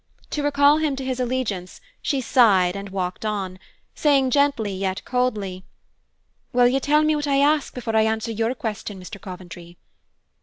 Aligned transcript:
To 0.31 0.41
recall 0.41 0.77
him 0.77 0.95
to 0.95 1.05
his 1.05 1.19
allegiance, 1.19 1.79
she 2.01 2.21
sighed 2.21 2.75
and 2.75 2.89
walked 2.89 3.23
on, 3.23 3.59
saying 3.93 4.31
gently 4.31 4.73
yet 4.73 5.05
coldly, 5.05 5.63
"Will 6.53 6.67
you 6.67 6.79
tell 6.79 7.03
me 7.03 7.15
what 7.15 7.27
I 7.27 7.37
ask 7.37 7.71
before 7.75 7.95
I 7.95 8.01
answer 8.05 8.31
your 8.31 8.55
question, 8.55 8.99
Mr. 8.99 9.21
Coventry?" 9.21 9.77